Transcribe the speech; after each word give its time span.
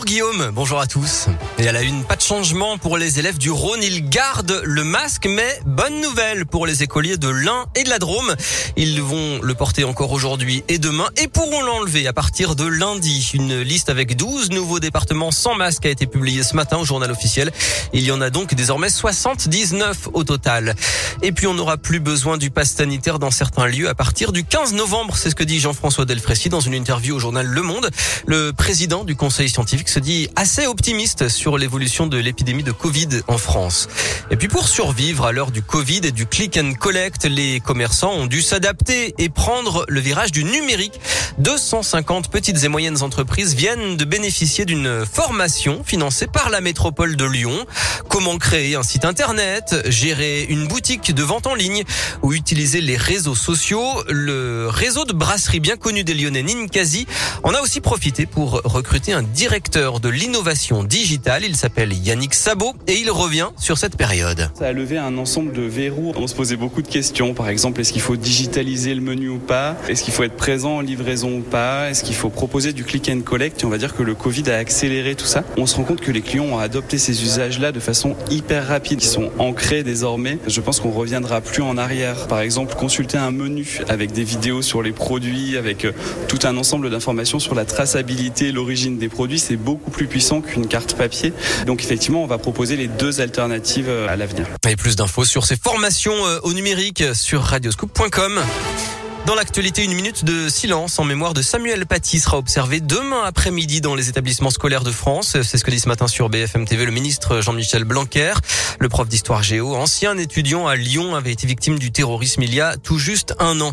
Bonjour 0.00 0.12
Guillaume, 0.14 0.50
bonjour 0.54 0.80
à 0.80 0.86
tous. 0.86 1.26
Et 1.58 1.68
à 1.68 1.72
la 1.72 1.82
une, 1.82 2.04
pas 2.04 2.16
de 2.16 2.22
changement 2.22 2.78
pour 2.78 2.96
les 2.96 3.18
élèves 3.18 3.36
du 3.36 3.50
Rhône. 3.50 3.82
Ils 3.82 4.08
gardent 4.08 4.62
le 4.64 4.82
masque, 4.82 5.26
mais 5.28 5.60
bonne 5.66 6.00
nouvelle 6.00 6.46
pour 6.46 6.66
les 6.66 6.82
écoliers 6.82 7.18
de 7.18 7.28
l'Ain 7.28 7.66
et 7.74 7.84
de 7.84 7.90
la 7.90 7.98
Drôme. 7.98 8.34
Ils 8.76 9.02
vont 9.02 9.40
le 9.42 9.54
porter 9.54 9.84
encore 9.84 10.12
aujourd'hui 10.12 10.64
et 10.68 10.78
demain 10.78 11.08
et 11.22 11.28
pourront 11.28 11.60
l'enlever 11.60 12.06
à 12.06 12.14
partir 12.14 12.56
de 12.56 12.64
lundi. 12.64 13.30
Une 13.34 13.60
liste 13.60 13.90
avec 13.90 14.16
12 14.16 14.52
nouveaux 14.52 14.80
départements 14.80 15.32
sans 15.32 15.54
masque 15.54 15.84
a 15.84 15.90
été 15.90 16.06
publiée 16.06 16.44
ce 16.44 16.56
matin 16.56 16.78
au 16.78 16.84
journal 16.86 17.10
officiel. 17.10 17.52
Il 17.92 18.02
y 18.02 18.10
en 18.10 18.22
a 18.22 18.30
donc 18.30 18.54
désormais 18.54 18.88
79 18.88 20.08
au 20.14 20.24
total. 20.24 20.76
Et 21.20 21.32
puis 21.32 21.46
on 21.46 21.52
n'aura 21.52 21.76
plus 21.76 22.00
besoin 22.00 22.38
du 22.38 22.50
pass 22.50 22.72
sanitaire 22.72 23.18
dans 23.18 23.30
certains 23.30 23.66
lieux 23.66 23.90
à 23.90 23.94
partir 23.94 24.32
du 24.32 24.44
15 24.44 24.72
novembre. 24.72 25.18
C'est 25.18 25.28
ce 25.28 25.34
que 25.34 25.44
dit 25.44 25.60
Jean-François 25.60 26.06
Delfrécy 26.06 26.48
dans 26.48 26.60
une 26.60 26.74
interview 26.74 27.16
au 27.16 27.18
journal 27.18 27.44
Le 27.44 27.60
Monde. 27.60 27.90
Le 28.26 28.52
président 28.52 29.04
du 29.04 29.14
conseil 29.14 29.50
scientifique 29.50 29.89
se 29.90 29.98
dit 29.98 30.28
assez 30.36 30.68
optimiste 30.68 31.28
sur 31.28 31.58
l'évolution 31.58 32.06
de 32.06 32.16
l'épidémie 32.16 32.62
de 32.62 32.70
Covid 32.70 33.08
en 33.26 33.38
France. 33.38 33.88
Et 34.30 34.36
puis 34.36 34.46
pour 34.46 34.68
survivre 34.68 35.26
à 35.26 35.32
l'heure 35.32 35.50
du 35.50 35.62
Covid 35.62 36.02
et 36.04 36.12
du 36.12 36.26
click 36.26 36.56
and 36.58 36.74
collect, 36.74 37.24
les 37.24 37.58
commerçants 37.58 38.12
ont 38.12 38.26
dû 38.26 38.40
s'adapter 38.40 39.14
et 39.18 39.28
prendre 39.28 39.84
le 39.88 39.98
virage 39.98 40.30
du 40.30 40.44
numérique. 40.44 41.00
250 41.38 42.30
petites 42.30 42.62
et 42.62 42.68
moyennes 42.68 43.02
entreprises 43.02 43.54
viennent 43.54 43.96
de 43.96 44.04
bénéficier 44.04 44.64
d'une 44.64 45.04
formation 45.04 45.82
financée 45.82 46.28
par 46.28 46.50
la 46.50 46.60
métropole 46.60 47.16
de 47.16 47.24
Lyon. 47.24 47.66
Comment 48.08 48.38
créer 48.38 48.76
un 48.76 48.84
site 48.84 49.04
internet, 49.04 49.74
gérer 49.86 50.44
une 50.44 50.68
boutique 50.68 51.12
de 51.12 51.22
vente 51.24 51.48
en 51.48 51.56
ligne 51.56 51.82
ou 52.22 52.32
utiliser 52.32 52.80
les 52.80 52.96
réseaux 52.96 53.34
sociaux? 53.34 54.04
Le 54.08 54.68
réseau 54.68 55.04
de 55.04 55.12
brasserie 55.12 55.58
bien 55.58 55.76
connu 55.76 56.04
des 56.04 56.14
Lyonnais, 56.14 56.44
Ninkasi, 56.44 57.08
en 57.42 57.54
a 57.54 57.60
aussi 57.60 57.80
profité 57.80 58.26
pour 58.26 58.60
recruter 58.62 59.12
un 59.12 59.22
directeur 59.22 59.79
de 59.80 60.10
l'innovation 60.10 60.84
digitale. 60.84 61.42
Il 61.46 61.56
s'appelle 61.56 61.94
Yannick 61.94 62.34
Sabot 62.34 62.74
et 62.86 62.98
il 62.98 63.10
revient 63.10 63.48
sur 63.58 63.78
cette 63.78 63.96
période. 63.96 64.50
Ça 64.58 64.66
a 64.66 64.72
levé 64.72 64.98
un 64.98 65.16
ensemble 65.16 65.52
de 65.54 65.62
verrous. 65.62 66.12
On 66.16 66.26
se 66.26 66.34
posait 66.34 66.56
beaucoup 66.56 66.82
de 66.82 66.88
questions. 66.88 67.32
Par 67.32 67.48
exemple, 67.48 67.80
est-ce 67.80 67.92
qu'il 67.94 68.02
faut 68.02 68.16
digitaliser 68.16 68.94
le 68.94 69.00
menu 69.00 69.30
ou 69.30 69.38
pas? 69.38 69.78
Est-ce 69.88 70.04
qu'il 70.04 70.12
faut 70.12 70.22
être 70.22 70.36
présent 70.36 70.76
en 70.76 70.80
livraison 70.80 71.38
ou 71.38 71.40
pas? 71.40 71.88
Est-ce 71.88 72.04
qu'il 72.04 72.14
faut 72.14 72.28
proposer 72.28 72.74
du 72.74 72.84
click 72.84 73.08
and 73.08 73.22
collect? 73.22 73.62
Et 73.62 73.64
on 73.64 73.70
va 73.70 73.78
dire 73.78 73.96
que 73.96 74.02
le 74.02 74.14
Covid 74.14 74.50
a 74.50 74.56
accéléré 74.56 75.14
tout 75.14 75.24
ça. 75.24 75.44
On 75.56 75.64
se 75.64 75.76
rend 75.76 75.84
compte 75.84 76.02
que 76.02 76.12
les 76.12 76.20
clients 76.20 76.44
ont 76.44 76.58
adopté 76.58 76.98
ces 76.98 77.22
usages-là 77.22 77.72
de 77.72 77.80
façon 77.80 78.16
hyper 78.30 78.68
rapide. 78.68 79.02
Ils 79.02 79.08
sont 79.08 79.30
ancrés 79.38 79.82
désormais. 79.82 80.38
Je 80.46 80.60
pense 80.60 80.78
qu'on 80.78 80.90
reviendra 80.90 81.40
plus 81.40 81.62
en 81.62 81.78
arrière. 81.78 82.26
Par 82.26 82.40
exemple, 82.40 82.74
consulter 82.74 83.16
un 83.16 83.30
menu 83.30 83.80
avec 83.88 84.12
des 84.12 84.24
vidéos 84.24 84.60
sur 84.60 84.82
les 84.82 84.92
produits, 84.92 85.56
avec 85.56 85.86
euh, 85.86 85.92
tout 86.28 86.40
un 86.42 86.58
ensemble 86.58 86.90
d'informations 86.90 87.38
sur 87.38 87.54
la 87.54 87.64
traçabilité, 87.64 88.52
l'origine 88.52 88.98
des 88.98 89.08
produits, 89.08 89.38
c'est 89.38 89.56
beaucoup 89.56 89.69
plus 89.76 90.06
puissant 90.06 90.40
qu'une 90.40 90.66
carte 90.66 90.94
papier. 90.94 91.32
Donc 91.66 91.82
effectivement, 91.82 92.22
on 92.22 92.26
va 92.26 92.38
proposer 92.38 92.76
les 92.76 92.88
deux 92.88 93.20
alternatives 93.20 93.88
euh, 93.88 94.08
à 94.08 94.16
l'avenir. 94.16 94.46
Et 94.68 94.76
plus 94.76 94.96
d'infos 94.96 95.24
sur 95.24 95.44
ces 95.44 95.56
formations 95.56 96.26
euh, 96.26 96.38
au 96.42 96.52
numérique 96.52 97.04
sur 97.14 97.42
radioscoop.com. 97.42 98.40
Dans 99.26 99.34
l'actualité, 99.36 99.84
une 99.84 99.92
minute 99.94 100.24
de 100.24 100.48
silence 100.48 100.98
en 100.98 101.04
mémoire 101.04 101.34
de 101.34 101.42
Samuel 101.42 101.86
Paty 101.86 102.18
sera 102.18 102.38
observée 102.38 102.80
demain 102.80 103.22
après-midi 103.24 103.80
dans 103.80 103.94
les 103.94 104.08
établissements 104.08 104.50
scolaires 104.50 104.82
de 104.82 104.90
France. 104.90 105.36
C'est 105.42 105.58
ce 105.58 105.62
que 105.62 105.70
dit 105.70 105.78
ce 105.78 105.88
matin 105.88 106.08
sur 106.08 106.28
BFM 106.28 106.64
TV 106.64 106.84
le 106.84 106.90
ministre 106.90 107.40
Jean-Michel 107.40 107.84
Blanquer. 107.84 108.32
Le 108.80 108.88
prof 108.88 109.06
d'histoire 109.08 109.42
géo, 109.42 109.76
ancien 109.76 110.16
étudiant 110.16 110.66
à 110.66 110.74
Lyon, 110.74 111.14
avait 111.14 111.32
été 111.32 111.46
victime 111.46 111.78
du 111.78 111.92
terrorisme 111.92 112.42
il 112.42 112.54
y 112.54 112.60
a 112.60 112.76
tout 112.76 112.98
juste 112.98 113.34
un 113.38 113.60
an. 113.60 113.72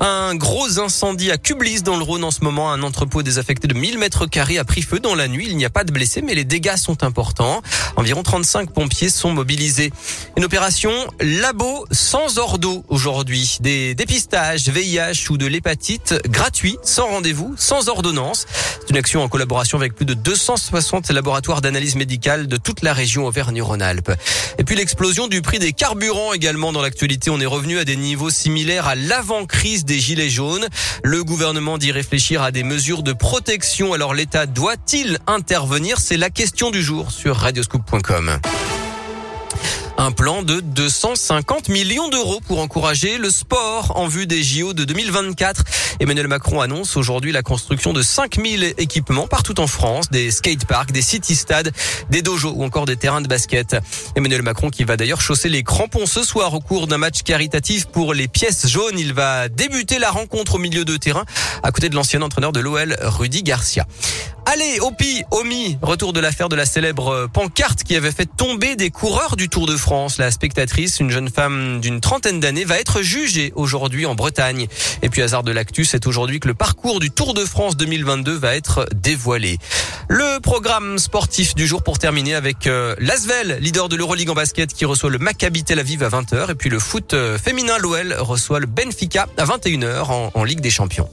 Un 0.00 0.34
gros 0.34 0.80
incendie 0.80 1.30
à 1.30 1.38
Cublis 1.38 1.82
dans 1.82 1.96
le 1.96 2.02
Rhône 2.02 2.24
en 2.24 2.30
ce 2.30 2.42
moment. 2.42 2.72
Un 2.72 2.82
entrepôt 2.82 3.22
désaffecté 3.22 3.68
de 3.68 3.74
1000 3.74 3.98
mètres 3.98 4.26
carrés 4.26 4.58
a 4.58 4.64
pris 4.64 4.82
feu 4.82 4.98
dans 4.98 5.14
la 5.14 5.28
nuit. 5.28 5.46
Il 5.48 5.56
n'y 5.56 5.64
a 5.64 5.70
pas 5.70 5.84
de 5.84 5.92
blessés, 5.92 6.22
mais 6.22 6.34
les 6.34 6.44
dégâts 6.44 6.76
sont 6.76 7.04
importants. 7.04 7.62
Environ 7.96 8.22
35 8.22 8.72
pompiers 8.72 9.10
sont 9.10 9.30
mobilisés. 9.30 9.92
Une 10.36 10.44
opération 10.44 10.92
labo 11.20 11.86
sans 11.92 12.38
ordo 12.38 12.84
aujourd'hui. 12.88 13.58
Des 13.60 13.94
dépistages, 13.94 14.64
Ou 15.30 15.36
de 15.36 15.46
l'hépatite 15.46 16.14
gratuit, 16.28 16.78
sans 16.84 17.08
rendez-vous, 17.08 17.56
sans 17.58 17.88
ordonnance. 17.88 18.46
C'est 18.80 18.90
une 18.90 18.96
action 18.96 19.20
en 19.20 19.28
collaboration 19.28 19.78
avec 19.78 19.96
plus 19.96 20.04
de 20.04 20.14
260 20.14 21.10
laboratoires 21.10 21.60
d'analyse 21.60 21.96
médicale 21.96 22.46
de 22.46 22.56
toute 22.56 22.82
la 22.82 22.92
région 22.92 23.26
Auvergne-Rhône-Alpes. 23.26 24.12
Et 24.58 24.64
puis 24.64 24.76
l'explosion 24.76 25.26
du 25.26 25.42
prix 25.42 25.58
des 25.58 25.72
carburants 25.72 26.32
également 26.34 26.72
dans 26.72 26.82
l'actualité. 26.82 27.30
On 27.30 27.40
est 27.40 27.46
revenu 27.46 27.80
à 27.80 27.84
des 27.84 27.96
niveaux 27.96 28.30
similaires 28.30 28.86
à 28.86 28.94
l'avant-crise 28.94 29.84
des 29.84 29.98
gilets 29.98 30.30
jaunes. 30.30 30.68
Le 31.02 31.24
gouvernement 31.24 31.78
dit 31.78 31.90
réfléchir 31.90 32.42
à 32.42 32.52
des 32.52 32.62
mesures 32.62 33.02
de 33.02 33.12
protection. 33.12 33.92
Alors 33.92 34.14
l'État 34.14 34.46
doit-il 34.46 35.18
intervenir? 35.26 35.98
C'est 35.98 36.16
la 36.16 36.30
question 36.30 36.70
du 36.70 36.80
jour 36.80 37.10
sur 37.10 37.34
radioscoop.com. 37.34 38.38
Un 39.98 40.12
plan 40.12 40.42
de 40.42 40.60
250 40.60 41.70
millions 41.70 42.08
d'euros 42.08 42.40
pour 42.46 42.60
encourager 42.60 43.16
le 43.16 43.30
sport 43.30 43.96
en 43.96 44.06
vue 44.06 44.26
des 44.26 44.42
JO 44.42 44.74
de 44.74 44.84
2024. 44.84 45.64
Emmanuel 46.00 46.28
Macron 46.28 46.60
annonce 46.60 46.98
aujourd'hui 46.98 47.32
la 47.32 47.42
construction 47.42 47.94
de 47.94 48.02
5000 48.02 48.74
équipements 48.76 49.26
partout 49.26 49.58
en 49.58 49.66
France, 49.66 50.10
des 50.10 50.30
skateparks, 50.30 50.92
des 50.92 51.00
city-stades, 51.00 51.72
des 52.10 52.20
dojos 52.20 52.52
ou 52.54 52.62
encore 52.62 52.84
des 52.84 52.96
terrains 52.96 53.22
de 53.22 53.28
basket. 53.28 53.76
Emmanuel 54.16 54.42
Macron 54.42 54.68
qui 54.68 54.84
va 54.84 54.98
d'ailleurs 54.98 55.22
chausser 55.22 55.48
les 55.48 55.62
crampons 55.62 56.04
ce 56.04 56.22
soir 56.22 56.52
au 56.52 56.60
cours 56.60 56.88
d'un 56.88 56.98
match 56.98 57.22
caritatif 57.22 57.86
pour 57.86 58.12
les 58.12 58.28
pièces 58.28 58.68
jaunes. 58.68 58.98
Il 58.98 59.14
va 59.14 59.48
débuter 59.48 59.98
la 59.98 60.10
rencontre 60.10 60.56
au 60.56 60.58
milieu 60.58 60.84
de 60.84 60.96
terrain 60.98 61.24
à 61.62 61.72
côté 61.72 61.88
de 61.88 61.94
l'ancien 61.94 62.20
entraîneur 62.20 62.52
de 62.52 62.60
l'OL, 62.60 62.96
Rudy 63.00 63.42
Garcia. 63.42 63.86
Allez, 64.48 64.78
Opi, 64.78 65.24
Omi, 65.32 65.76
retour 65.82 66.12
de 66.12 66.20
l'affaire 66.20 66.48
de 66.48 66.54
la 66.54 66.66
célèbre 66.66 67.28
pancarte 67.32 67.82
qui 67.82 67.96
avait 67.96 68.12
fait 68.12 68.26
tomber 68.26 68.76
des 68.76 68.90
coureurs 68.90 69.34
du 69.34 69.48
Tour 69.48 69.66
de 69.66 69.76
France. 69.76 70.18
La 70.18 70.30
spectatrice, 70.30 71.00
une 71.00 71.10
jeune 71.10 71.28
femme 71.28 71.80
d'une 71.80 72.00
trentaine 72.00 72.38
d'années, 72.38 72.64
va 72.64 72.78
être 72.78 73.02
jugée 73.02 73.52
aujourd'hui 73.56 74.06
en 74.06 74.14
Bretagne. 74.14 74.68
Et 75.02 75.08
puis, 75.08 75.20
hasard 75.20 75.42
de 75.42 75.50
l'actu, 75.50 75.84
c'est 75.84 76.06
aujourd'hui 76.06 76.38
que 76.38 76.46
le 76.46 76.54
parcours 76.54 77.00
du 77.00 77.10
Tour 77.10 77.34
de 77.34 77.44
France 77.44 77.76
2022 77.76 78.36
va 78.38 78.54
être 78.54 78.86
dévoilé. 78.94 79.58
Le 80.08 80.38
programme 80.38 80.98
sportif 80.98 81.56
du 81.56 81.66
jour 81.66 81.82
pour 81.82 81.98
terminer 81.98 82.36
avec 82.36 82.68
euh, 82.68 82.94
l'Asvel, 83.00 83.58
leader 83.60 83.88
de 83.88 83.96
l'Euroleague 83.96 84.30
en 84.30 84.34
basket, 84.34 84.72
qui 84.72 84.84
reçoit 84.84 85.10
le 85.10 85.18
Maccabi 85.18 85.64
Tel 85.64 85.80
Aviv 85.80 86.04
à 86.04 86.08
20h. 86.08 86.52
Et 86.52 86.54
puis 86.54 86.70
le 86.70 86.78
foot 86.78 87.14
euh, 87.14 87.36
féminin, 87.36 87.78
l'OL, 87.78 88.14
reçoit 88.20 88.60
le 88.60 88.66
Benfica 88.66 89.26
à 89.38 89.44
21h 89.44 90.04
en, 90.04 90.30
en 90.32 90.44
Ligue 90.44 90.60
des 90.60 90.70
Champions. 90.70 91.08